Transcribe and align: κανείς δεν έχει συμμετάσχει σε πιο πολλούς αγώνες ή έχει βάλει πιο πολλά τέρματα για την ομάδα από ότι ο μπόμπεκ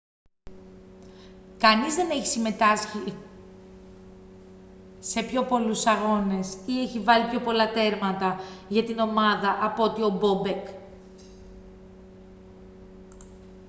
κανείς 1.57 1.95
δεν 1.95 2.09
έχει 2.09 2.27
συμμετάσχει 2.27 3.15
σε 4.99 5.23
πιο 5.23 5.43
πολλούς 5.43 5.85
αγώνες 5.85 6.57
ή 6.65 6.79
έχει 6.81 6.99
βάλει 6.99 7.29
πιο 7.29 7.39
πολλά 7.41 7.71
τέρματα 7.71 8.39
για 8.69 8.83
την 8.83 8.99
ομάδα 8.99 9.57
από 9.61 9.83
ότι 9.83 10.01
ο 10.01 10.09
μπόμπεκ 10.09 10.67